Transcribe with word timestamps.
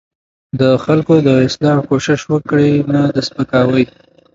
د 0.59 0.61
خلکو 0.83 1.15
د 1.27 1.29
اصلاح 1.47 1.77
کوشش 1.89 2.19
وکړئ 2.31 2.71
نه 2.93 3.01
د 3.15 3.17
سپکاوۍ. 3.27 3.85